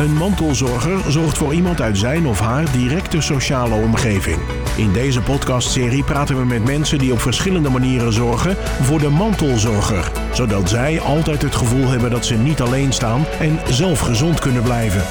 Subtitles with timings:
[0.00, 4.38] Een mantelzorger zorgt voor iemand uit zijn of haar directe sociale omgeving.
[4.76, 10.12] In deze podcastserie praten we met mensen die op verschillende manieren zorgen voor de mantelzorger,
[10.32, 14.62] zodat zij altijd het gevoel hebben dat ze niet alleen staan en zelf gezond kunnen
[14.62, 15.02] blijven.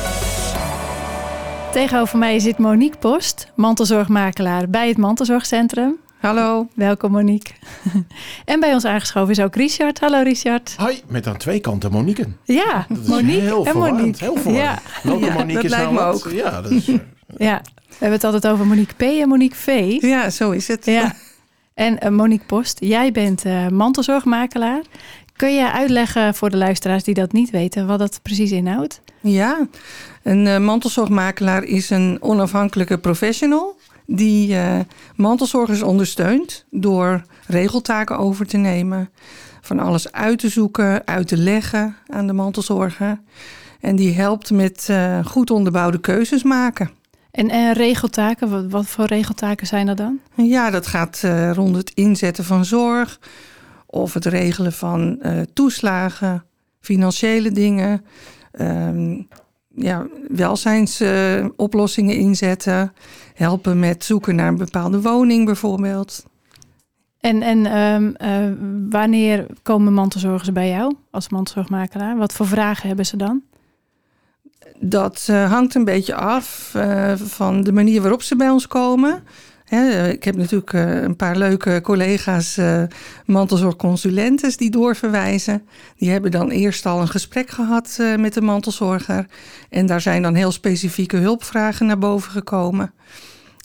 [1.72, 5.98] Tegenover mij zit Monique Post, mantelzorgmakelaar bij het Mantelzorgcentrum.
[6.20, 6.68] Hallo.
[6.74, 7.54] Welkom Monique.
[8.46, 10.00] en bij ons aangeschoven is ook Richard.
[10.00, 10.74] Hallo Richard.
[10.78, 12.28] Hoi, met aan twee kanten Monique.
[12.44, 14.00] Ja, Dat is Monique heel en verwarrend.
[14.00, 14.24] Monique.
[14.24, 14.82] Heel verwarrend.
[14.94, 15.10] Ja.
[15.10, 16.26] Welke Ja, Monique dat is lijkt nou me wat?
[16.26, 16.32] ook.
[16.32, 16.96] Ja, dat is, eh,
[17.50, 19.98] ja, we hebben het altijd over Monique P en Monique V.
[20.02, 20.86] Ja, zo is het.
[20.86, 21.14] Ja.
[21.74, 24.82] En eh, Monique Post, jij bent eh, mantelzorgmakelaar.
[25.36, 29.02] Kun je uitleggen voor de luisteraars die dat niet weten wat dat precies inhoudt?
[29.22, 29.68] Ja,
[30.24, 33.78] een mantelzorgmakelaar is een onafhankelijke professional
[34.16, 34.80] die eh,
[35.16, 39.10] mantelzorgers ondersteunt door regeltaken over te nemen,
[39.62, 43.20] van alles uit te zoeken, uit te leggen aan de mantelzorger.
[43.80, 46.90] En die helpt met eh, goed onderbouwde keuzes maken.
[47.32, 50.20] En eh, regeltaken, wat, wat voor regeltaken zijn dat dan?
[50.36, 53.20] En ja, dat gaat eh, rond het inzetten van zorg
[53.86, 55.22] of het regelen van
[55.54, 56.44] toeslagen,
[56.80, 58.06] financiële dingen,
[58.52, 59.22] ehm,
[59.80, 62.94] ja, welzijnsoplossingen inzetten,
[63.34, 66.26] helpen met zoeken naar een bepaalde woning bijvoorbeeld.
[67.20, 68.52] En, en ehm, eh,
[68.90, 72.18] wanneer komen mantelzorgers bij jou als mantelzorgmakelaar?
[72.18, 73.42] Wat voor vragen hebben ze dan?
[74.80, 79.24] Dat eh, hangt een beetje af eh, van de manier waarop ze bij ons komen.
[79.70, 82.84] Hè, eh, ik heb natuurlijk eh, een paar leuke collega's, eh
[83.26, 85.68] mantelzorgconsulentes, die doorverwijzen.
[85.98, 89.26] Die hebben dan eerst al een gesprek gehad eh, met de mantelzorger.
[89.70, 92.94] En daar zijn dan heel specifieke hulpvragen naar boven gekomen.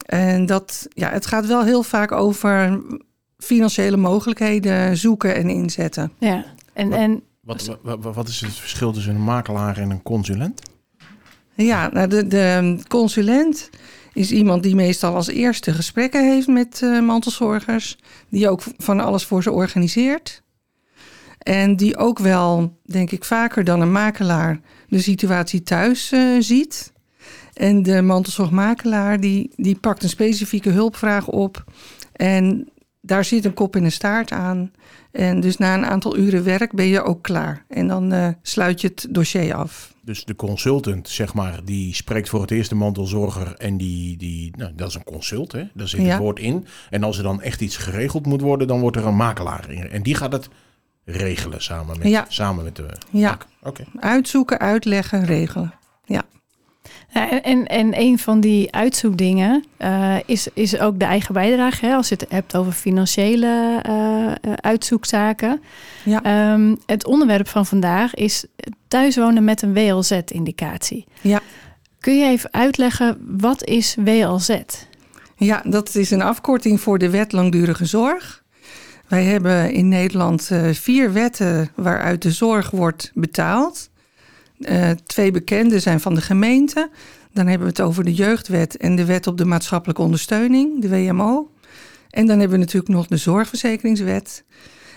[0.07, 2.81] En dat, ja, het gaat wel heel vaak over
[3.39, 6.13] financiële mogelijkheden zoeken en inzetten.
[6.19, 10.03] Ja, en, Wat- en wat, wat, wat is het verschil tussen een makelaar en een
[10.03, 10.61] consulent?
[11.55, 13.71] Ja, nou de, de consulent
[14.15, 17.99] is iemand die meestal als eerste gesprekken heeft met eh, mantelzorgers.
[18.29, 20.43] Die ook van alles voor ze organiseert.
[21.39, 26.93] En die ook wel, denk ik, vaker dan een makelaar de situatie thuis eh, ziet.
[27.55, 31.65] En de mantelzorgmakelaar die, die pakt een specifieke hulpvraag op.
[32.13, 32.69] En
[33.07, 34.73] daar zit een kop en een staart aan.
[35.13, 37.65] En dus na een aantal uren werk ben je ook klaar.
[37.69, 39.95] En dan eh, sluit je het dossier af.
[40.03, 44.53] Dus de consultant, zeg maar, die spreekt voor het eerst de mantelzorger en die, die
[44.57, 45.63] nou, dat is een consult, hè?
[45.75, 46.07] daar zit Ja.
[46.07, 46.67] het woord in.
[46.91, 49.91] En als er dan echt iets geregeld moet worden, dan wordt er een makelaar in.
[49.91, 50.49] En die gaat het
[51.05, 52.25] regelen samen met, Ja.
[52.29, 52.87] samen met de...
[53.11, 53.39] Ja.
[53.63, 53.85] Oké.
[54.01, 55.75] Uitzoeken, uitleggen, regelen.
[56.05, 56.23] Ja,
[57.15, 61.87] en, en, en een van die uitzoekdingen eh, is, is ook de eigen bijdrage.
[61.87, 65.61] Hè, als je het hebt over financiële eh, uitzoekzaken.
[66.05, 66.23] Ja.
[66.23, 68.45] Ehm, het onderwerp van vandaag is
[68.89, 71.05] thuiswonen met een WLZ-indicatie.
[71.21, 71.41] Ja.
[72.01, 74.59] Kun je even uitleggen, wat is WLZ?
[75.37, 78.43] Ja, dat is een afkorting voor de wet langdurige zorg.
[79.09, 83.91] Wij hebben in Nederland vier wetten waaruit de zorg wordt betaald.
[84.65, 86.91] Eh, twee bekende zijn van de gemeente.
[87.33, 90.89] Dan hebben we het over de jeugdwet en de wet op de maatschappelijke ondersteuning, de
[90.89, 91.51] WMO.
[92.11, 94.45] En dan hebben we natuurlijk nog de zorgverzekeringswet.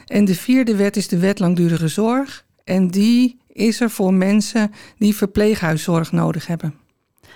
[0.05, 2.45] En de vierde wet is de wet langdurige zorg.
[2.63, 6.73] En die is er voor mensen die verpleeghuiszorg nodig hebben.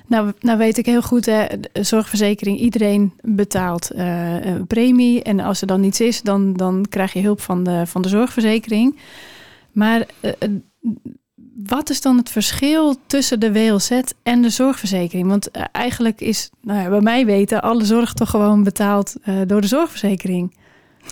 [0.08, 5.24] Nou, nou weet ik heel goed, hè, zorgverzekering, iedereen betaalt eh, een premie.
[5.24, 8.10] En als er dan niets is, dan, dan krijg je hulp van de, van de
[8.10, 9.00] zorgverzekering.
[9.72, 10.32] Maar eh,
[11.56, 15.28] wat is dan het verschil tussen de WLZ en de zorgverzekering?
[15.28, 19.36] Want eh, eigenlijk is, nou ja, bij mij weten, alle zorg toch gewoon betaald eh,
[19.48, 20.56] door de zorgverzekering.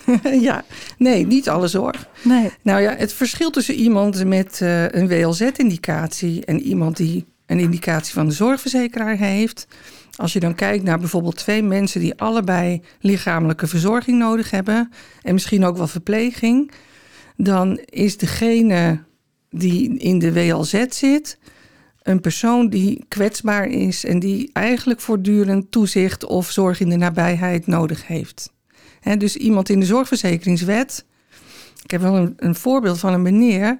[0.48, 0.64] ja,
[0.98, 2.08] nee, niet alle zorg.
[2.24, 2.52] Nee.
[2.62, 8.14] Nou ja, het verschil tussen iemand met eh, een WLZ-indicatie en iemand die een indicatie
[8.14, 9.68] van de zorgverzekeraar heeft.
[10.16, 15.34] Als je dan kijkt naar bijvoorbeeld twee mensen die allebei lichamelijke verzorging nodig hebben en
[15.34, 16.72] misschien ook wel verpleging,
[17.36, 19.04] dan is degene
[19.50, 21.38] die in de WLZ zit
[22.04, 27.68] een persoon die kwetsbaar is en die eigenlijk voortdurend toezicht of zorg in de nabijheid
[27.68, 28.54] nodig heeft.
[29.18, 31.06] Dus iemand in de zorgverzekeringswet.
[31.84, 33.80] Ik heb wel een, een voorbeeld van een meneer.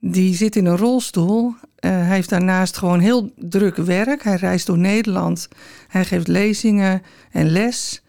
[0.00, 1.54] Die zit in een rolstoel.
[1.76, 4.22] Eh, hij heeft daarnaast gewoon heel druk werk.
[4.22, 5.48] Hij reist door Nederland.
[5.88, 8.02] Hij geeft lezingen en les.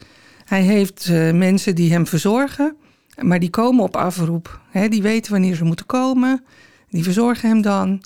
[0.46, 2.76] Hij heeft eh, mensen die hem verzorgen.
[3.22, 4.62] Maar die komen op afroep.
[4.90, 6.44] Die weten wanneer ze moeten komen.
[6.90, 8.02] Die verzorgen hem dan.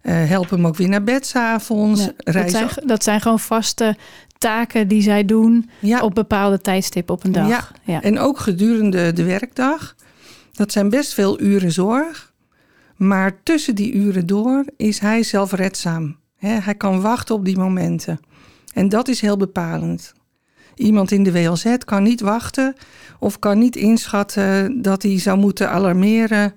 [0.00, 2.00] Eh, helpen hem ook weer naar bed s'avonds.
[2.00, 3.96] Ja, dat, zijn, dat zijn gewoon vaste
[4.38, 7.48] taken die zij doen ja, op bepaalde tijdstippen op een dag.
[7.48, 7.68] Ja.
[7.82, 8.02] ja.
[8.02, 9.94] En ook gedurende de werkdag.
[10.52, 12.32] Dat zijn best veel uren zorg.
[12.96, 16.16] Maar tussen die uren door is hij zelfredzaam.
[16.38, 18.20] Hij kan wachten op die momenten.
[18.74, 20.12] En dat is heel bepalend.
[20.74, 22.74] Iemand in de WLZ kan niet wachten
[23.18, 26.54] of kan niet inschatten dat hij zou moeten alarmeren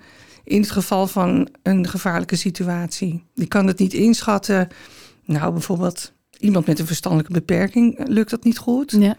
[0.47, 3.23] in het geval van een gevaarlijke situatie.
[3.35, 4.67] Die kan het niet inschatten.
[5.25, 8.91] Nou, bijvoorbeeld iemand met een verstandelijke beperking lukt dat niet goed.
[8.91, 9.15] Ja.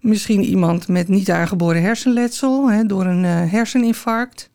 [0.00, 4.50] Misschien iemand met niet aangeboren hersenletsel hè, door een uh, herseninfarct.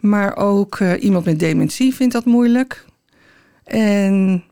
[0.00, 2.86] Maar ook uh, iemand met dementie vindt dat moeilijk.
[3.64, 4.44] En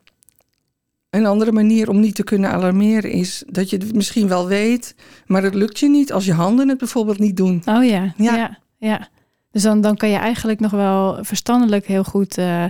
[1.10, 4.94] een andere manier om niet te kunnen alarmeren is dat je het misschien wel weet,
[5.26, 7.62] maar het lukt je niet als je handen het bijvoorbeeld niet doen.
[7.64, 8.58] Oh ja, ja, ja.
[8.78, 9.08] ja.
[9.52, 12.64] Dus dan, dan kan je eigenlijk nog wel verstandelijk heel goed uh,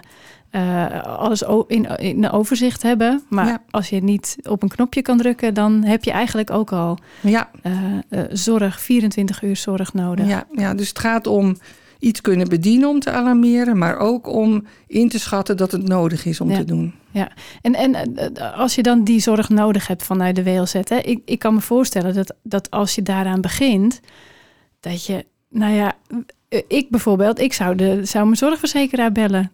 [0.52, 3.22] uh, alles in, in overzicht hebben.
[3.28, 3.62] Maar ja.
[3.70, 7.50] als je niet op een knopje kan drukken, dan heb je eigenlijk ook al ja.
[7.62, 10.26] uh, zorg, 24 uur zorg nodig.
[10.26, 11.56] Ja, ja, dus het gaat om
[11.98, 16.24] iets kunnen bedienen om te alarmeren, maar ook om in te schatten dat het nodig
[16.24, 16.56] is om ja.
[16.56, 16.94] te doen.
[17.10, 17.30] Ja,
[17.62, 21.38] en, en als je dan die zorg nodig hebt vanuit de WLZ, hè, ik, ik
[21.38, 24.00] kan me voorstellen dat, dat als je daaraan begint,
[24.80, 25.96] dat je, nou ja,
[26.66, 29.52] ik bijvoorbeeld, ik zou, de, zou mijn zorgverzekeraar bellen.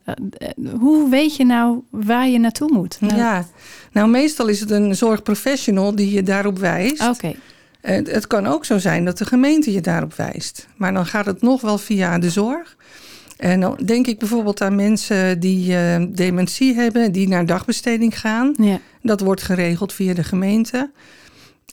[0.79, 2.97] Hoe weet je nou waar je naartoe moet?
[3.01, 3.47] Nou, ja,
[3.93, 7.03] nou meestal is het een zorgprofessional die je daarop wijst.
[7.03, 7.11] Oké.
[7.11, 7.37] Okay.
[7.81, 10.67] Het, het kan ook zo zijn dat de gemeente je daarop wijst.
[10.77, 12.77] Maar dan gaat het nog wel via de zorg.
[13.37, 18.55] En dan denk ik bijvoorbeeld aan mensen die uh, dementie hebben, die naar dagbesteding gaan.
[18.57, 18.81] Ja.
[19.03, 20.91] Dat wordt geregeld via de gemeente.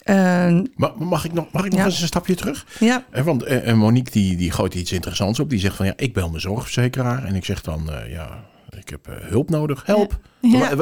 [0.05, 0.59] Uh,
[0.97, 1.85] mag ik nog, mag ik nog ja.
[1.85, 2.65] eens een stapje terug?
[2.79, 3.05] Ja.
[3.09, 5.50] Eh, want uh, Monique die, die gooit iets interessants op.
[5.50, 7.23] Die zegt van ja, ik bel mijn zorgverzekeraar.
[7.23, 8.44] En ik zeg dan uh, ja,
[8.77, 9.83] ik heb hulp nodig.
[9.85, 10.19] Help.
[10.39, 10.75] Ja.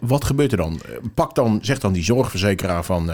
[0.00, 0.80] Wat gebeurt er dan?
[1.14, 3.10] Pak dan, zegt dan die zorgverzekeraar van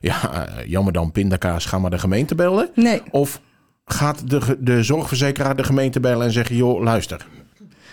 [0.00, 2.70] ja, jammer dan pindakaas, ga maar de gemeente bellen.
[2.74, 3.02] Nee.
[3.10, 3.40] Of
[3.84, 7.26] gaat de, de zorgverzekeraar de gemeente bellen en zeggen joh, luister.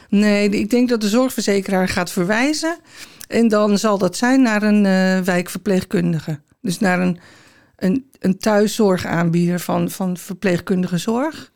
[0.10, 2.78] Nee, ik denk dat de zorgverzekeraar gaat verwijzen.
[3.28, 6.40] En dan zal dat zijn naar een uh, wijkverpleegkundige.
[6.66, 7.20] Dus naar een,
[7.76, 11.52] een, een thuiszorgaanbieder van, van verpleegkundige zorg.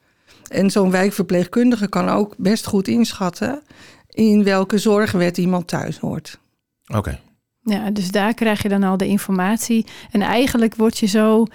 [0.48, 3.62] En zo'n wijkverpleegkundige kan ook best goed inschatten
[4.10, 6.40] in welke zorgwet iemand thuis hoort.
[6.88, 6.98] Oké.
[6.98, 7.20] Okay.
[7.62, 9.86] Ja, dus daar krijg je dan al de informatie.
[10.12, 11.46] En eigenlijk word je zo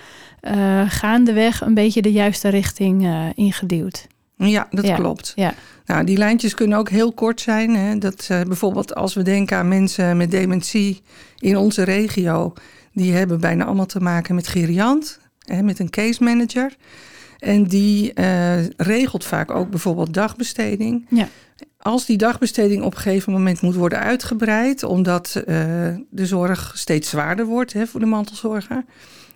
[0.43, 4.07] uh, gaandeweg een beetje de juiste richting uh, ingeduwd.
[4.37, 4.95] Ja, dat ja.
[4.95, 5.33] klopt.
[5.35, 5.55] Ja.
[5.87, 7.77] Nou, die lijntjes kunnen ook heel kort zijn.
[7.77, 7.99] Hè?
[7.99, 11.03] Dat, uh, bijvoorbeeld als we denken aan mensen met dementie
[11.39, 12.53] in onze regio,
[12.95, 16.77] die hebben bijna allemaal te maken met geriant, hè, met een case manager.
[17.39, 21.07] En die uh, regelt vaak ook bijvoorbeeld dagbesteding.
[21.11, 21.29] Ja.
[21.79, 25.45] Als die dagbesteding op een gegeven moment moet worden uitgebreid, omdat uh,
[26.11, 28.85] de zorg steeds zwaarder wordt hè, voor de mantelzorger,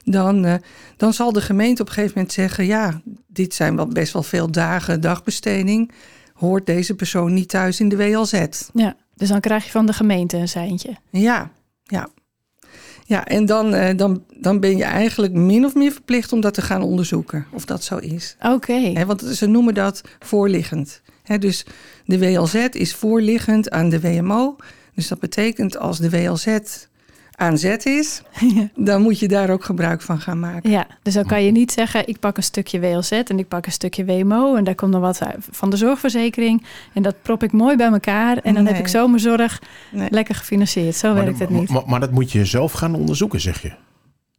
[0.04, 0.54] dan, uh,
[0.96, 4.22] dan zal de gemeente op een gegeven moment zeggen: ja, dit zijn wel best wel
[4.22, 5.92] veel dagen dagbesteding.
[6.32, 8.42] Hoort deze persoon niet thuis in de WLZ?
[8.74, 10.96] Ja, dus dan krijg je van de gemeente een seintje.
[11.10, 11.50] Ja,
[11.82, 12.08] ja.
[13.08, 16.54] Ja, en dan, uh, dan, dan ben je eigenlijk min of meer verplicht om dat
[16.54, 18.36] te gaan onderzoeken, of dat zo is.
[18.42, 18.54] Oké.
[18.54, 19.06] Okay.
[19.06, 21.00] Want ze noemen dat voorliggend.
[21.22, 21.66] He, dus
[22.04, 24.56] de WLZ is voorliggend aan de WMO.
[24.94, 26.58] Dus dat betekent als de WLZ
[27.38, 28.22] aan zet is,
[28.54, 28.68] ja.
[28.74, 30.70] dan moet je daar ook gebruik van gaan maken.
[30.70, 33.66] Ja, dus dan kan je niet zeggen, ik pak een stukje WLZ en ik pak
[33.66, 35.20] een stukje WMO en daar komt dan wat
[35.50, 36.64] van de zorgverzekering
[36.94, 38.72] en dat prop ik mooi bij elkaar en dan Nee.
[38.72, 39.62] heb ik zo mijn zorg
[39.92, 40.08] Nee.
[40.10, 40.94] lekker gefinancierd.
[40.94, 41.68] Zo werkt het niet.
[41.68, 43.72] Maar, maar, dat moet je zelf gaan onderzoeken, zeg je.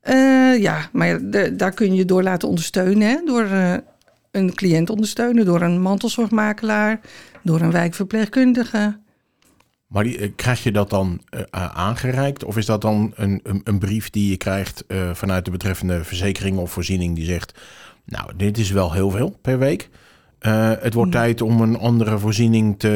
[0.09, 3.07] Uh, ja, maar de, daar kun je door laten ondersteunen.
[3.07, 3.17] Hè?
[3.25, 3.73] Door uh,
[4.31, 6.99] een cliënt ondersteunen, door een mantelzorgmakelaar,
[7.43, 8.97] door een wijkverpleegkundige.
[9.89, 11.41] Maar die, uh, krijg je dat dan uh,
[11.73, 12.43] aangereikt?
[12.43, 16.03] Of is dat dan een, een, een brief die je krijgt uh, vanuit de betreffende
[16.03, 17.59] verzekering of voorziening die zegt...
[18.05, 19.89] Nou, dit is wel heel veel per week.
[20.41, 21.21] Uh, het wordt Nee.
[21.21, 22.93] tijd om een andere voorziening te...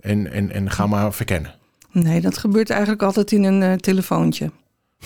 [0.00, 1.54] En, en, en ga maar verkennen.
[1.92, 4.50] Nee, dat gebeurt eigenlijk altijd in een telefoontje.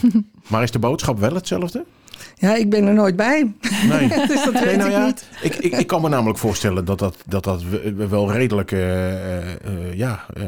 [0.49, 1.85] Maar is de boodschap wel hetzelfde?
[2.35, 3.53] Ja, ik ben er nooit bij.
[3.89, 4.09] Nee.
[4.29, 5.29] dus dat weet Nee, nou ik ja, niet.
[5.43, 7.63] Ik, ik, ik kan me namelijk voorstellen dat dat, dat, dat
[8.09, 8.73] wel redelijk...
[8.73, 10.43] eh, eh, eh, ja, eh,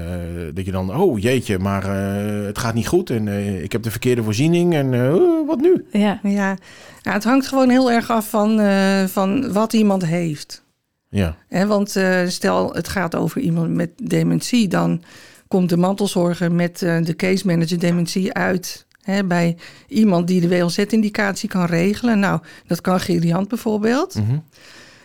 [0.55, 0.97] dat je dan...
[0.97, 3.11] Oh jeetje, maar eh, het gaat niet goed.
[3.11, 4.75] En eh, ik heb de verkeerde voorziening.
[4.75, 5.85] En eh, oh, wat nu?
[5.91, 6.57] Ja, Ja.
[7.03, 10.63] ja, het hangt gewoon heel erg af van, eh, van wat iemand heeft.
[11.09, 15.03] Ja, Hè, want eh, stel, het gaat over iemand met dementie, dan
[15.49, 18.87] komt de mantelzorger met eh, de case manager dementie uit
[19.27, 19.57] bij
[19.89, 22.19] iemand die de WLZ-indicatie kan regelen.
[22.19, 24.15] Nou, dat kan geriant bijvoorbeeld.
[24.15, 24.39] mhm.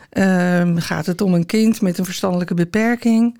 [0.10, 3.40] Ehm, gaat het om een kind met een verstandelijke beperking,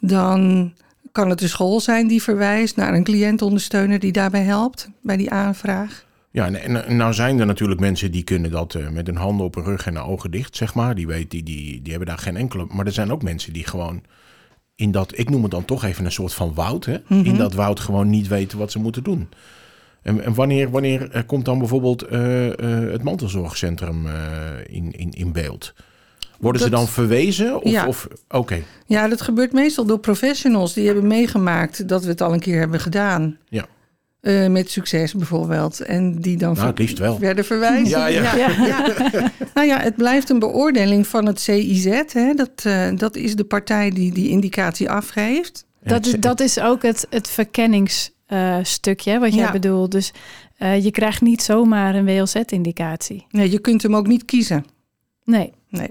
[0.00, 0.72] dan
[1.12, 5.30] kan het de school zijn die verwijst naar een cliëntondersteuner die daarbij helpt bij die
[5.30, 6.04] aanvraag.
[6.30, 9.54] Ja, en, nou zijn er natuurlijk mensen die kunnen dat eh, met hun handen op
[9.54, 10.94] hun rug en de ogen dicht, zeg maar.
[10.94, 12.66] Die, weet, die, die, die hebben daar geen enkele...
[12.70, 14.02] Maar er zijn ook mensen die gewoon
[14.74, 16.96] in dat, ik noem het dan toch even een soort van woud, hè?
[17.06, 17.24] Mhm.
[17.24, 19.28] in dat woud gewoon niet weten wat ze moeten doen.
[20.06, 24.12] En, en wanneer, wanneer eh, komt dan bijvoorbeeld eh, eh, het mantelzorgcentrum eh,
[24.66, 25.74] in, in, in beeld?
[26.40, 27.62] Worden ze dan verwezen?
[27.62, 27.86] Of, Ja.
[27.86, 32.32] of, Oké, Ja, dat gebeurt meestal door professionals die hebben meegemaakt dat we het al
[32.32, 33.36] een keer hebben gedaan.
[33.48, 33.66] Ja.
[34.20, 35.80] Eh, met succes bijvoorbeeld.
[35.80, 37.18] En die dan Nou, het liefst wel.
[37.18, 37.98] werden verwijzen.
[37.98, 38.32] Ja, ja.
[38.66, 38.94] ja.
[39.54, 41.84] Nou ja, het blijft een beoordeling van het CIZ.
[42.12, 42.34] Hè.
[42.34, 45.64] Dat, eh, dat is de partij die die indicatie afgeeft.
[45.82, 47.28] Dat dat is ook het, het
[48.26, 49.52] verkenningsstukje wat jij Ja.
[49.52, 49.90] bedoelt.
[49.90, 50.12] Dus
[50.56, 53.26] eh, je krijgt niet zomaar een WLZ-indicatie.
[53.30, 54.64] Nee, je kunt hem ook niet kiezen.
[55.24, 55.52] Nee.
[55.68, 55.90] Nee.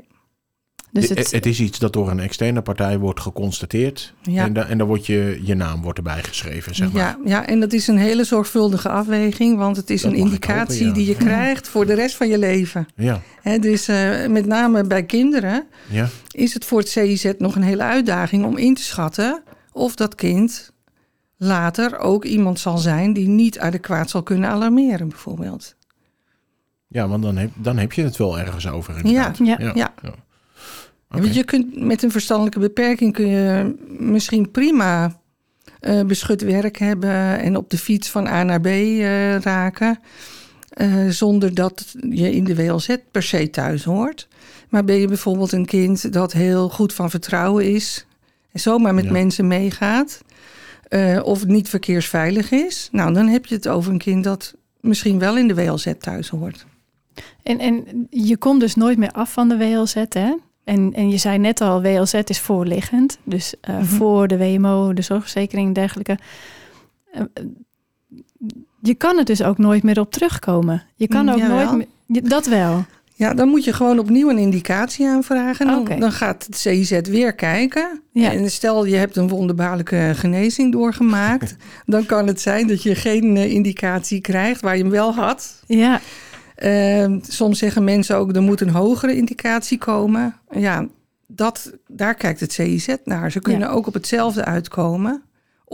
[0.91, 4.13] Dus het, het, is iets dat door een externe partij wordt geconstateerd.
[4.21, 4.43] Ja.
[4.43, 7.01] En, da- en dan wordt je, je naam wordt erbij geschreven, zeg maar.
[7.01, 10.85] Ja, ja, en dat is een hele zorgvuldige afweging, want het is Dat een indicatie
[10.85, 10.93] hopen, ja.
[10.93, 12.87] die je krijgt voor de rest van je leven.
[12.95, 16.09] Ja, Hè, dus eh, met name bij kinderen ja.
[16.31, 20.15] is het voor het CIZ nog een hele uitdaging om in te schatten of dat
[20.15, 20.71] kind
[21.45, 25.75] later ook iemand zal zijn die niet adequaat zal kunnen alarmeren, bijvoorbeeld.
[26.87, 28.97] ja want dan heb, dan heb je het wel ergens over.
[28.97, 29.37] inderdaad.
[29.37, 29.57] Ja.
[29.73, 29.93] Ja.
[31.09, 31.21] Oké.
[31.21, 35.19] Want je kunt met een verstandelijke beperking kun je misschien prima
[35.79, 39.99] eh, beschut werk hebben en op de fiets van A naar B eh, raken.
[40.69, 44.27] eh, zonder dat je in de WLZ per se thuis hoort.
[44.69, 48.05] Maar ben je bijvoorbeeld een kind dat heel goed van vertrouwen is
[48.51, 49.11] en zomaar met Ja.
[49.11, 50.21] mensen meegaat,
[50.95, 55.19] eh, of niet verkeersveilig is, nou dan heb je het over een kind dat misschien
[55.19, 56.65] wel in de WLZ thuis hoort.
[57.43, 60.33] en, en je komt dus nooit meer af van de WLZ, hè?
[60.63, 63.17] En, en je zei net al, WLZ is voorliggend.
[63.23, 63.83] Dus eh, Mhm.
[63.85, 66.17] voor de WMO, de zorgverzekering en dergelijke.
[67.11, 67.21] Eh,
[68.81, 70.83] je kan er dus ook nooit meer op terugkomen.
[70.95, 71.65] Je kan Mm, ook jawel.
[71.73, 72.29] nooit meer...
[72.29, 72.85] Dat wel.
[73.17, 75.67] Ja, dan moet je gewoon opnieuw een indicatie aanvragen.
[75.67, 78.01] Dan, dan gaat het CIZ weer kijken.
[78.11, 78.31] Ja.
[78.31, 81.55] En stel je hebt een wonderbaarlijke genezing doorgemaakt.
[81.85, 85.63] dan kan het zijn dat je geen eh, indicatie krijgt waar je hem wel had.
[85.65, 86.01] Ja,
[86.55, 90.35] Ehm, soms zeggen mensen ook er moet een hogere indicatie komen.
[90.51, 90.87] Ja,
[91.27, 93.31] dat, daar kijkt het CIZ naar.
[93.31, 95.23] Ze kunnen ook op hetzelfde uitkomen.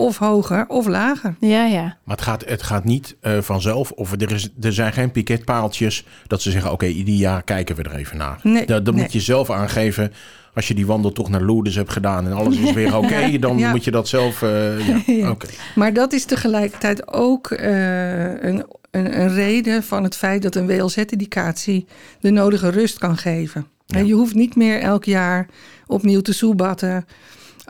[0.02, 1.36] Of hoger of lager.
[1.40, 1.84] ja, ja.
[2.04, 3.92] Maar het gaat, het gaat niet eh, vanzelf.
[3.92, 7.84] Of er, is, er zijn geen piketpaaltjes dat ze zeggen: oké, ieder jaar kijken we
[7.84, 8.40] er even naar.
[8.44, 9.04] Nee, dat dat nee.
[9.04, 10.14] moet je zelf aangeven.
[10.54, 13.72] Als je die wandeltocht naar Lourdes hebt gedaan en alles is weer oké, dan Ja.
[13.72, 14.42] moet je dat zelf.
[14.42, 15.36] eh, ja.
[15.76, 20.68] Maar dat is tegelijkertijd ook eh, een, een, een reden van het feit dat een
[20.68, 21.86] WLZ-indicatie
[22.20, 23.68] de nodige rust kan geven.
[23.86, 23.98] Ja.
[23.98, 25.48] En Je hoeft niet meer elk jaar
[25.88, 27.06] opnieuw te soebatten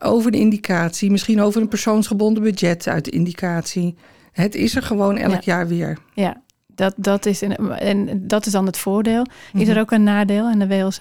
[0.02, 3.96] over de indicatie, misschien over een persoonsgebonden budget uit de indicatie.
[4.32, 5.40] Het is er gewoon elk Ja.
[5.44, 5.98] jaar weer.
[6.14, 6.42] ja.
[6.76, 9.22] Dat, dat is een, en dat is dan het voordeel.
[9.54, 9.70] Is Mhm.
[9.72, 11.00] er ook een nadeel aan de WLZ?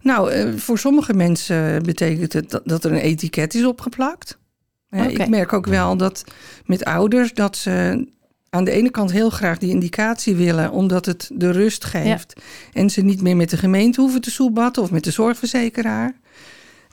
[0.00, 4.38] Nou, eh, voor sommige mensen betekent het dat, dat er een etiket is opgeplakt.
[4.88, 5.06] Eh.
[5.08, 6.24] Ik merk ook wel dat
[6.66, 8.06] met ouders dat ze
[8.50, 12.40] aan de ene kant heel graag die indicatie willen, omdat het de rust geeft.
[12.72, 16.12] En ze niet meer met de gemeente hoeven te soebatten of met de zorgverzekeraar.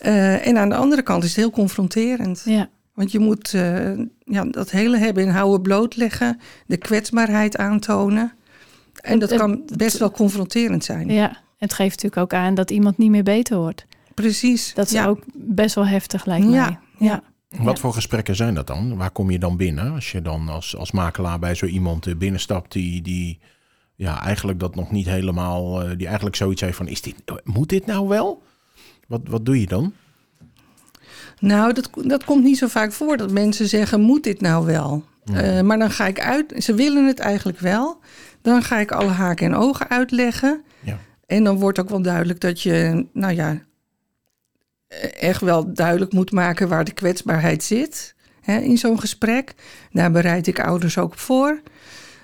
[0.01, 2.41] Eh, en aan de andere kant is het heel confronterend.
[2.45, 8.33] Ja, Want je moet eh, ja, dat hele hebben en houden blootleggen, de kwetsbaarheid aantonen.
[9.01, 11.09] En dat Het- kan best wel confronterend zijn.
[11.09, 11.37] ja.
[11.57, 13.85] Het geeft natuurlijk ook aan dat iemand niet meer beter wordt.
[14.13, 14.73] Precies.
[14.73, 15.05] Dat is ja.
[15.05, 16.53] ook best wel heftig, lijkt mij.
[16.55, 17.23] Ja, ja.
[17.49, 18.97] Wat voor gesprekken zijn dat dan?
[18.97, 19.91] Waar kom je dan binnen?
[19.93, 23.39] Als je dan als, als makelaar bij zo iemand eh, binnenstapt die, die
[23.95, 27.69] ja, eigenlijk dat nog niet helemaal, eh, die eigenlijk zoiets heeft van, is dit, moet
[27.69, 28.41] dit nou wel?
[29.11, 29.93] Wat, wat doe je dan?
[31.39, 35.05] Nou, dat, dat komt niet zo vaak voor dat mensen zeggen: moet dit nou wel?
[35.23, 35.41] Ja.
[35.41, 36.53] Eh, maar dan ga ik uit.
[36.57, 37.99] Ze willen het eigenlijk wel.
[38.41, 40.63] Dan ga ik alle haken en ogen uitleggen.
[40.79, 40.99] Ja.
[41.25, 43.61] En dan wordt ook wel duidelijk dat je, nou ja,
[45.19, 49.53] echt wel duidelijk moet maken waar de kwetsbaarheid zit hè, in zo'n gesprek.
[49.91, 51.61] Daar bereid ik ouders ook voor.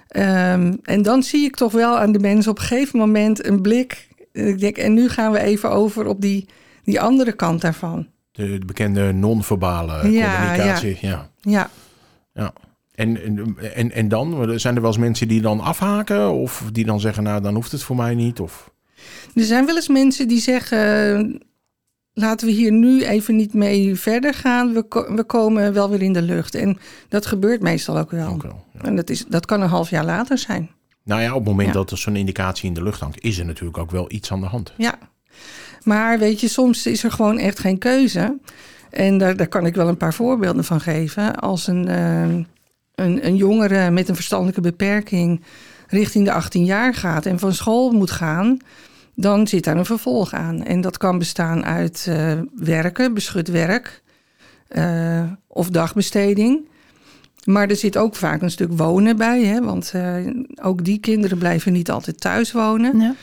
[0.07, 3.61] Ehm, en dan zie ik toch wel aan de mensen op een gegeven moment een
[3.61, 4.07] blik.
[4.31, 6.49] Ik denk, en nu gaan we even over op die,
[6.91, 8.07] die andere kant daarvan.
[8.31, 10.97] De, de bekende non-verbale Ja, communicatie.
[11.01, 11.29] Ja.
[11.41, 11.69] Ja.
[12.33, 12.53] ja.
[12.95, 14.59] En, en, en, en dan?
[14.59, 16.31] Zijn er wel eens mensen die dan afhaken?
[16.31, 18.39] Of die dan zeggen, nou, dan hoeft het voor mij niet?
[18.39, 18.71] Of...
[19.35, 21.41] Er zijn wel eens mensen die zeggen:
[22.13, 24.73] laten we hier nu even niet mee verder gaan.
[24.73, 26.55] We, ko- we komen wel weer in de lucht.
[26.55, 26.77] En
[27.09, 28.29] dat gebeurt meestal ook wel.
[28.29, 28.81] Ook wel, ja.
[28.81, 30.69] En dat, is, dat kan een half jaar later zijn.
[31.03, 31.73] Nou ja, op het moment Ja.
[31.73, 34.39] dat er zo'n indicatie in de lucht hangt, is er natuurlijk ook wel iets aan
[34.39, 34.73] de hand.
[34.77, 34.97] Ja.
[35.83, 38.37] Maar weet je, soms is er gewoon echt geen keuze.
[38.89, 41.35] En daar, daar kan ik wel een paar voorbeelden van geven.
[41.35, 42.21] Als een, eh,
[42.95, 45.41] een, een jongere met een verstandelijke beperking
[45.87, 48.57] richting de 18 jaar gaat en van school moet gaan.
[49.15, 50.63] dan zit daar een vervolg aan.
[50.63, 54.01] En dat kan bestaan uit uh, werken, beschut werk
[54.69, 56.67] uh, of dagbesteding.
[57.43, 59.61] Maar er zit ook vaak een stuk wonen bij, hè?
[59.61, 60.15] want uh,
[60.61, 62.99] ook die kinderen blijven niet altijd thuis wonen.
[62.99, 63.15] Ja.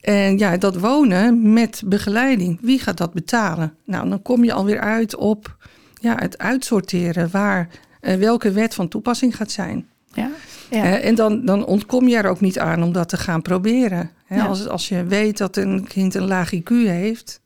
[0.00, 3.74] En ja, dat wonen met begeleiding, wie gaat dat betalen?
[3.84, 5.56] Nou, dan kom je alweer uit op
[6.00, 7.68] ja, het uitsorteren waar
[8.00, 9.88] welke wet van toepassing gaat zijn.
[10.12, 10.30] Ja.
[10.70, 10.98] Ja.
[10.98, 14.10] en dan, dan ontkom je er ook niet aan om dat te gaan proberen.
[14.28, 17.40] als, als je weet dat een kind een laag IQ heeft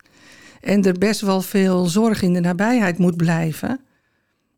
[0.60, 3.80] en er best wel veel zorg in de nabijheid moet blijven,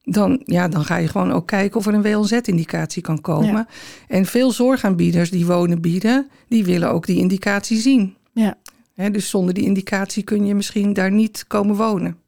[0.04, 3.66] dan, ja, dan ga je gewoon ook kijken of er een WLZ-indicatie kan komen.
[4.08, 8.16] En veel zorgaanbieders die wonen bieden, die willen ook die indicatie zien.
[8.32, 8.56] Ja.
[9.10, 12.18] dus zonder die indicatie kun je misschien daar niet komen wonen.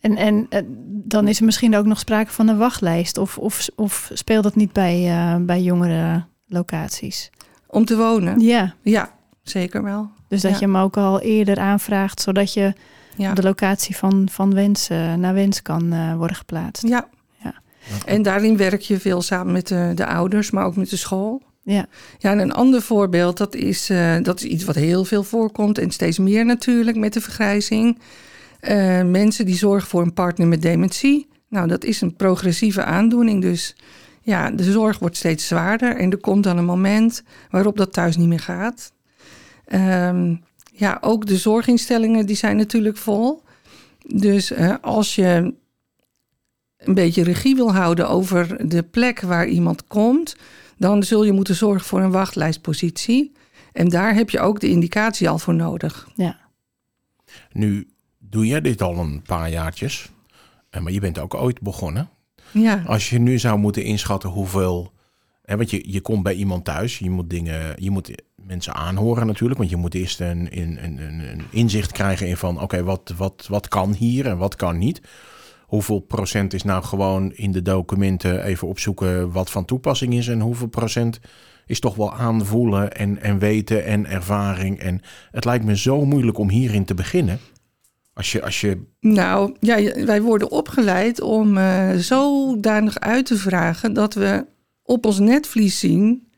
[0.00, 3.18] En, en eh, dan is er misschien ook nog sprake van een wachtlijst.
[3.18, 7.30] Of, of, of speelt dat niet bij, uh, bij jongere locaties?
[7.66, 8.40] Om te wonen?
[8.40, 8.74] Ja.
[8.82, 10.10] Ja, zeker wel.
[10.28, 12.72] Dus dat je hem ook al eerder aanvraagt, zodat je
[13.16, 13.34] ja.
[13.34, 16.86] de locatie van, van wens uh, naar wens kan uh, worden geplaatst.
[16.86, 17.08] Ja.
[17.42, 17.54] ja.
[18.06, 21.42] En daarin werk je veel samen met de, de ouders, maar ook met de school.
[21.64, 21.86] Ja.
[22.18, 23.90] ja, en een ander voorbeeld, dat is,
[24.22, 27.98] dat is iets wat heel veel voorkomt en steeds meer natuurlijk met de vergrijzing.
[28.60, 31.28] Uh, mensen die zorgen voor een partner met dementie.
[31.48, 33.42] Nou, dat is een progressieve aandoening.
[33.42, 33.76] Dus
[34.20, 35.96] ja, de zorg wordt steeds zwaarder.
[35.96, 38.92] En er komt dan een moment waarop dat thuis niet meer gaat.
[39.74, 40.42] Um,
[40.72, 43.42] ja, ook de zorginstellingen die zijn natuurlijk vol.
[44.06, 45.54] Dus uh, als je
[46.76, 50.36] een beetje regie wil houden over de plek waar iemand komt,
[50.76, 53.32] dan zul je moeten zorgen voor een wachtlijstpositie.
[53.72, 56.08] En daar heb je ook de indicatie al voor nodig.
[56.14, 56.38] Ja.
[57.52, 57.88] Nu
[58.18, 60.10] doe jij dit al een paar jaartjes.
[60.70, 62.08] Eh, maar je bent ook ooit begonnen.
[62.52, 62.82] Ja.
[62.86, 64.92] Als je nu zou moeten inschatten hoeveel.
[65.42, 68.10] Hè, want je, je komt bij iemand thuis, je moet dingen, je moet
[68.46, 69.58] mensen aanhoren natuurlijk.
[69.58, 73.46] Want je moet eerst een, een, een, een inzicht krijgen in van oké, wat, wat,
[73.48, 75.00] wat kan hier en wat kan niet.
[75.66, 80.40] Hoeveel procent is nou gewoon in de documenten even opzoeken wat van toepassing is en
[80.40, 81.20] hoeveel procent
[81.66, 84.78] is toch wel aanvoelen en, en weten en ervaring.
[84.78, 85.00] En
[85.30, 87.38] het lijkt me zo moeilijk om hierin te beginnen.
[88.14, 88.82] Als je, als je...
[89.00, 94.46] Nou, ja, wij worden opgeleid om uh, zodanig uit te vragen dat we
[94.82, 96.30] op ons netvlies zien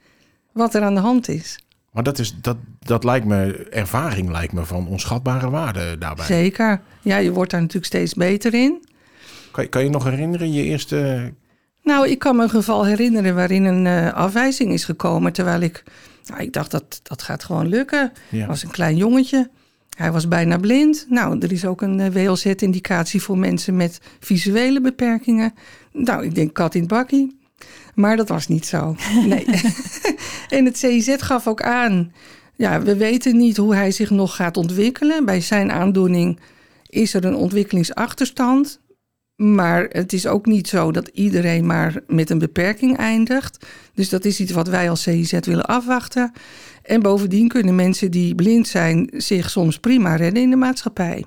[0.53, 1.59] wat er aan de hand is.
[1.95, 6.27] Maar dat, is, dat, dat lijkt me, ervaring lijkt me van onschatbare waarde daarbij.
[6.27, 6.81] Zeker.
[7.03, 8.85] Ja, je wordt daar natuurlijk steeds beter in.
[9.51, 11.33] Kan, kan je nog herinneren, je eerste...
[11.83, 15.33] Nou, ik kan me een geval herinneren waarin een uh, afwijzing is gekomen.
[15.33, 15.83] Terwijl ik,
[16.27, 18.13] nou, ik dacht dat dat gaat gewoon lukken.
[18.29, 18.47] Ja.
[18.47, 19.51] was een klein jongetje.
[19.97, 21.07] Hij was bijna blind.
[21.09, 25.55] Nou, er is ook een eh, WLZ-indicatie voor mensen met visuele beperkingen.
[25.93, 27.39] Nou, ik denk kat in het bakkie.
[27.95, 28.97] Maar dat was niet zo.
[29.27, 29.47] Nee.
[30.55, 32.13] En het CIZ gaf ook aan.
[32.57, 35.25] Ja, we weten niet hoe hij zich nog gaat ontwikkelen.
[35.25, 36.41] Bij zijn aandoening
[36.87, 38.81] is er een ontwikkelingsachterstand.
[39.37, 43.67] Maar het is ook niet zo dat iedereen maar met een beperking eindigt.
[43.95, 46.33] Dus dat is iets wat wij als CIZ willen afwachten.
[46.83, 51.25] En bovendien kunnen mensen die blind zijn zich soms prima redden in de maatschappij.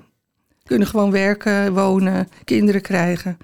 [0.64, 3.38] Kunnen gewoon werken, wonen, kinderen krijgen.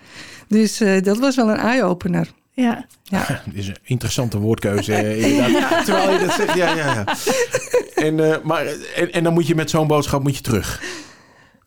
[0.48, 2.32] Dus uh, dat was wel een eye-opener.
[2.54, 2.86] Ja.
[3.02, 3.26] ja.
[3.46, 5.84] Dat is een interessante woordkeuze, eh, inderdaad.
[5.86, 7.04] Terwijl je dat zegt, ja, ja, ja.
[7.94, 10.82] En, uh, maar, en, en, dan moet je met zo'n boodschap moet je terug.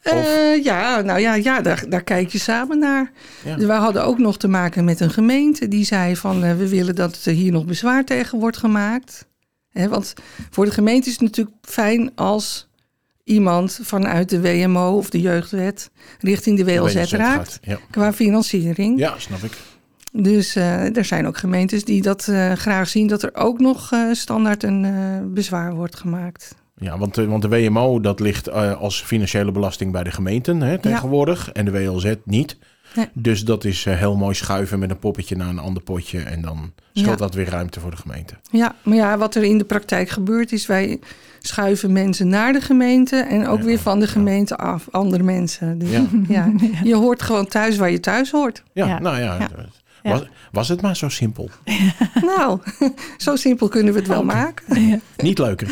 [0.03, 3.11] Uh, ja, nou ja, ja daar, daar kijk je samen naar.
[3.43, 3.57] Ja.
[3.57, 6.41] We hadden ook nog te maken met een gemeente die zei van...
[6.57, 9.27] we willen dat er hier nog bezwaar tegen wordt gemaakt
[9.85, 10.13] want
[10.49, 12.67] voor de gemeente is het natuurlijk fijn als
[13.23, 17.59] iemand vanuit de WMO of de jeugdwet richting de WLZ, raakt.
[17.91, 18.99] Qua financiering.
[18.99, 19.57] Ja, snap ik.
[20.21, 23.91] Dus uh, er zijn ook gemeentes die dat uh, graag zien, dat er ook nog
[23.93, 26.55] uh, standaard een bezwaar wordt gemaakt.
[26.79, 31.45] Ja, want, want de WMO dat ligt als financiële belasting bij de gemeenten hè, tegenwoordig
[31.45, 31.53] ja.
[31.53, 32.57] en de WLZ niet.
[33.13, 36.19] Dus dat is uh, heel mooi schuiven met een poppetje naar een ander potje.
[36.19, 38.33] En dan scheelt dat weer ruimte voor de gemeente.
[38.51, 40.99] Ja, maar ja, wat er in de praktijk gebeurt is wij
[41.39, 45.77] schuiven mensen naar de gemeente en ook weer van de gemeente af, andere mensen.
[45.77, 45.89] Dus,
[46.27, 46.51] ja.
[46.83, 48.63] je hoort gewoon thuis waar je thuis hoort.
[48.73, 49.37] Ja, nou ja.
[50.11, 51.49] Was, was het maar zo simpel?
[52.35, 52.59] nou,
[53.17, 54.65] zo simpel kunnen we het wel maken.
[55.17, 55.69] Niet leuker.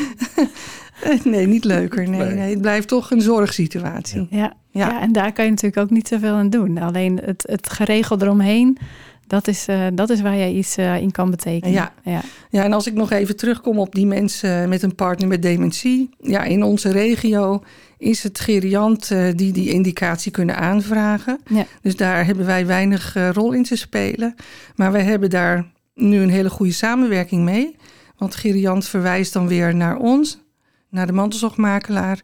[1.23, 2.09] nee, niet leuker.
[2.09, 2.49] Nee, nee.
[2.49, 4.27] het blijft toch een zorgsituatie.
[4.29, 4.53] Ja.
[4.69, 5.01] Ja.
[5.01, 6.77] en daar kan je natuurlijk ook niet zoveel aan doen.
[6.77, 8.77] Alleen het, het geregeld eromheen,
[9.27, 11.73] dat is, uh, dat is waar jij iets uh, in kan betekenen.
[11.73, 11.93] Ja.
[12.03, 12.21] Ja.
[12.49, 16.09] ja, en als ik nog even terugkom op die mensen met een partner met dementie.
[16.19, 17.63] Ja, in onze regio
[17.97, 21.39] is het geriant uh, die die indicatie kunnen aanvragen.
[21.47, 21.65] Ja.
[21.81, 24.35] Dus daar hebben wij weinig rol in te spelen.
[24.75, 27.75] Maar wij hebben daar nu een hele goede samenwerking mee.
[28.17, 30.43] Want geriant verwijst dan weer naar ons
[30.89, 32.21] naar de mantelzorgmakelaar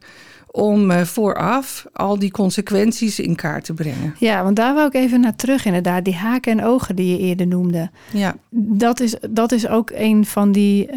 [0.52, 4.14] om uh, vooraf al die consequenties in kaart te brengen.
[4.18, 6.04] Ja, want daar wou ik even naar terug inderdaad.
[6.04, 7.90] Die haken en ogen die je eerder noemde.
[8.12, 8.36] Ja.
[8.50, 10.94] Dat is, dat is ook een van die uh,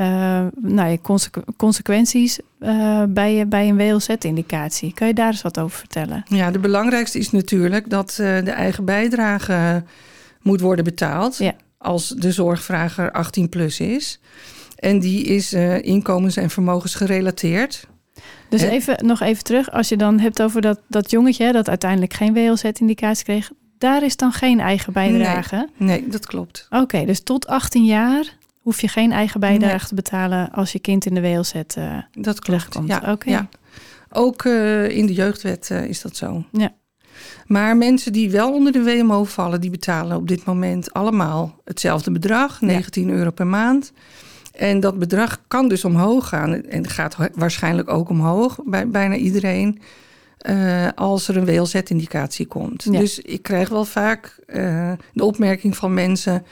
[0.56, 4.94] nou ja, consequ consequenties uh, bij, bij een WLZ-indicatie.
[4.94, 6.24] Kan je daar eens wat over vertellen?
[6.28, 9.84] Ja, de belangrijkste is natuurlijk dat de eigen bijdrage
[10.42, 11.38] moet worden betaald...
[11.38, 11.56] Ja.
[11.78, 14.20] als de zorgvrager 18 plus is.
[14.76, 17.88] En die is inkomens- en vermogensgerelateerd...
[18.50, 22.14] Dus even, nog even terug, als je dan hebt over dat, dat jongetje dat uiteindelijk
[22.14, 25.70] geen WLZ-indicatie kreeg, daar is dan geen eigen bijdrage?
[25.78, 26.68] Nee, nee dat klopt.
[26.70, 29.88] Oké, dus tot 18 jaar hoef je geen eigen bijdrage nee.
[29.88, 32.80] te betalen als je kind in de WLZ uh, dat klopt.
[32.86, 33.34] Ja, okay.
[33.34, 33.50] ja.
[34.10, 36.44] Ook uh, in de jeugdwet uh, is dat zo.
[36.52, 36.74] Ja.
[37.48, 42.12] Maar mensen die wel onder de WMO vallen, die betalen op dit moment allemaal hetzelfde
[42.12, 43.14] bedrag, 19 ja.
[43.14, 43.92] euro per maand.
[44.58, 49.80] En dat bedrag kan dus omhoog gaan en gaat waarschijnlijk ook omhoog bij bijna iedereen.
[50.50, 52.84] Uh, als er een WLZ-indicatie komt.
[52.92, 53.00] Ja.
[53.00, 56.46] Dus ik krijg wel vaak uh, de opmerking van mensen: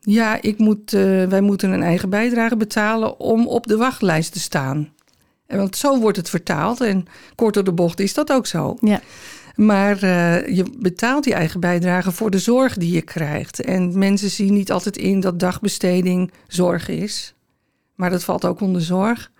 [0.00, 4.40] ja, ik moet, uh, wij moeten een eigen bijdrage betalen om op de wachtlijst te
[4.40, 4.88] staan.
[5.46, 8.76] En want zo wordt het vertaald en kort door de bocht is dat ook zo.
[8.80, 9.00] Ja.
[9.56, 10.00] Maar
[10.52, 13.60] je betaalt die eigen bijdrage voor de zorg die je krijgt.
[13.60, 17.35] En mensen zien niet altijd in dat dagbesteding zorg is.
[17.96, 19.30] Maar dat valt ook onder zorg.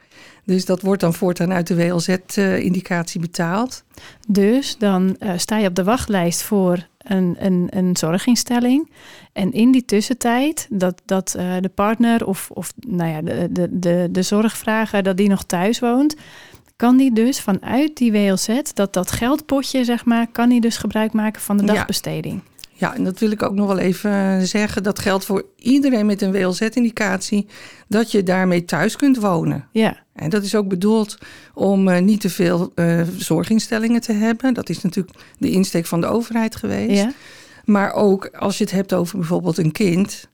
[0.45, 3.85] Dus dat wordt dan voortaan uit de WLZ-indicatie betaald.
[4.29, 8.91] Dus dan uh, sta je op de wachtlijst voor een, een, een zorginstelling.
[9.33, 13.69] En in die tussentijd dat, dat uh, de partner of, of nou ja, de, de,
[13.71, 16.17] de, de zorgvrager dat die nog thuis woont,
[16.77, 21.13] kan die dus vanuit die WLZ, dat, dat geldpotje zeg maar, kan die dus gebruik
[21.13, 22.43] maken van de dagbesteding.
[22.45, 22.56] Ja.
[22.79, 24.83] Ja, en dat wil ik ook nog wel even zeggen.
[24.83, 27.47] Dat geldt voor iedereen met een WLZ-indicatie,
[27.89, 29.69] dat je daarmee thuis kunt wonen.
[29.73, 29.97] Ja.
[30.15, 31.19] En dat is ook bedoeld
[31.55, 34.55] om uh, niet te veel uh, zorginstellingen te hebben.
[34.55, 37.03] Dat is natuurlijk de insteek van de overheid geweest.
[37.03, 37.13] Ja.
[37.65, 40.29] Maar ook als je het hebt over bijvoorbeeld een kind,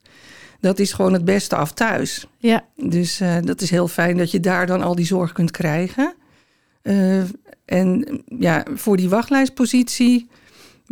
[0.60, 2.26] dat is gewoon het beste af thuis.
[2.38, 2.64] Ja.
[2.76, 6.14] Dus uh, dat is heel fijn dat je daar dan al die zorg kunt krijgen.
[7.64, 10.28] en ja, voor die wachtlijstpositie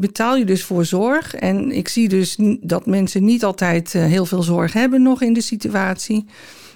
[0.00, 1.34] betaal je dus voor zorg.
[1.34, 5.32] En ik zie dus dat mensen niet altijd uh, heel veel zorg hebben nog in
[5.32, 6.26] de situatie.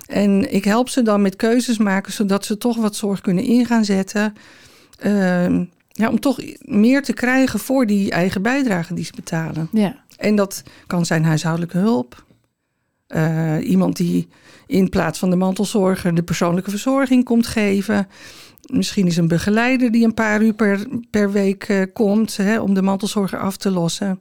[0.06, 3.66] En ik help ze dan met keuzes maken, zodat ze toch wat zorg kunnen in
[3.66, 4.34] gaan zetten.
[5.06, 9.68] Uh, ja, om toch meer te krijgen voor die eigen bijdrage die ze betalen.
[9.72, 9.96] Ja.
[10.16, 12.24] En dat kan zijn huishoudelijke hulp.
[13.08, 14.28] Uh, iemand die
[14.66, 18.08] in plaats van de mantelzorger de persoonlijke verzorging komt geven.
[18.72, 22.74] Misschien is een begeleider die een paar uur per, per week uh, komt hè, om
[22.74, 24.20] de mantelzorger af te lossen.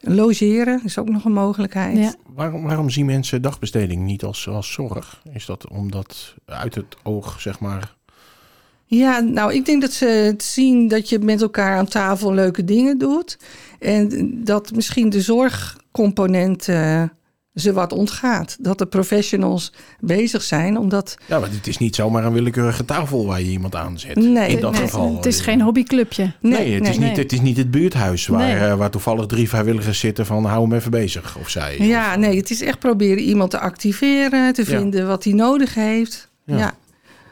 [0.00, 1.98] Logeren is ook nog een mogelijkheid.
[1.98, 2.14] Ja.
[2.34, 5.22] Waarom, waarom zien mensen dagbesteding niet als, als zorg?
[5.32, 7.96] Is dat omdat uit het oog, zeg maar.
[8.86, 12.64] Ja, nou, ik denk dat ze het zien dat je met elkaar aan tafel leuke
[12.64, 13.38] dingen doet.
[13.78, 16.68] En dat misschien de zorgcomponent.
[16.68, 17.02] Uh,
[17.54, 18.56] ze wat ontgaat.
[18.60, 21.16] Dat de professionals bezig zijn, omdat...
[21.26, 24.16] Ja, maar het is niet zomaar een willekeurige tafel waar je iemand aanzet.
[24.16, 25.16] Nee, in dat nee, geval.
[25.16, 26.32] Het is geen hobbyclubje.
[26.40, 27.18] Nee, nee, het, nee, is niet, nee.
[27.18, 28.56] het is niet het buurthuis waar, Nee.
[28.56, 31.36] uh, waar toevallig drie vrijwilligers zitten van hou hem even bezig.
[31.38, 31.78] Of zij.
[31.78, 34.66] Ja, of, nee, het is echt proberen iemand te activeren, te Ja.
[34.66, 36.30] vinden wat hij nodig heeft.
[36.44, 36.56] Ja.
[36.58, 36.74] Ja.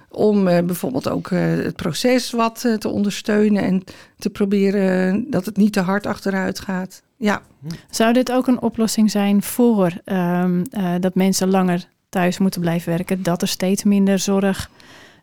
[0.09, 3.83] Om eh, bijvoorbeeld ook eh, het proces wat eh, te ondersteunen en
[4.19, 7.03] te proberen dat het niet te hard achteruit gaat.
[7.21, 7.43] Ja,
[7.91, 12.93] Zou dit ook een oplossing zijn voor ehm, eh, dat mensen langer thuis moeten blijven
[12.93, 13.23] werken?
[13.23, 14.71] Dat er steeds minder zorg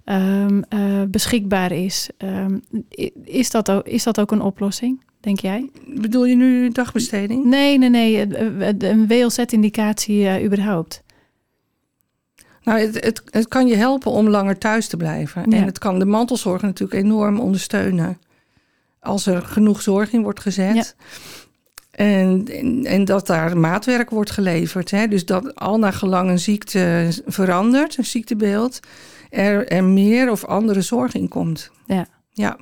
[0.03, 2.09] ehm, eh, beschikbaar is.
[2.17, 2.57] Ehm,
[3.23, 5.69] is, dat ook, is dat ook een oplossing, denk jij?
[5.85, 7.45] bedoel je nu dagbesteding?
[7.45, 8.35] Nee, nee, nee.
[8.79, 11.03] Een WLZ-indicatie eh, überhaupt.
[12.63, 15.49] Nou, het, het, het kan je helpen om langer thuis te blijven.
[15.49, 15.57] Ja.
[15.57, 18.19] En het kan de mantelzorg natuurlijk enorm ondersteunen.
[18.99, 20.75] Als er genoeg zorg in wordt gezet.
[20.75, 21.05] Ja.
[21.97, 24.91] En, en, en dat daar maatwerk wordt geleverd.
[24.91, 25.07] Hè?
[25.07, 28.79] Dus dat al naar gelang een ziekte verandert, een ziektebeeld,
[29.29, 31.71] er, er meer of andere zorg in komt.
[31.85, 32.07] Ja.
[32.31, 32.57] Ja,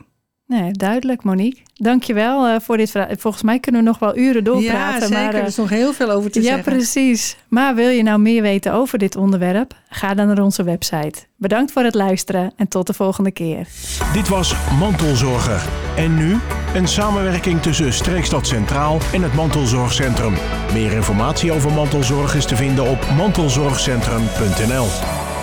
[0.48, 1.62] Nee, duidelijk, Monique.
[1.74, 3.16] Dankjewel uh, voor dit verhaal.
[3.18, 5.02] Volgens mij kunnen we nog wel uren doorpraten.
[5.02, 5.24] ja zeker.
[5.24, 6.74] maar, eh, er is nog heel veel over te ja, zeggen.
[6.74, 7.38] precies.
[7.48, 9.74] Maar wil je nou meer weten over dit onderwerp?
[9.90, 11.24] Ga dan naar onze website.
[11.38, 13.68] Bedankt voor het luisteren en tot de volgende keer.
[14.14, 15.62] Dit was Mantelzorger.
[15.96, 16.38] En nu
[16.76, 20.34] een samenwerking tussen Streekstad Centraal en het Mantelzorgcentrum.
[20.74, 25.35] Meer informatie over mantelzorg is te vinden op mantelzorgcentrum.nl.